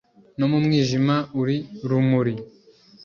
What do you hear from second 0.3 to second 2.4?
No mu mwijima uri rumuri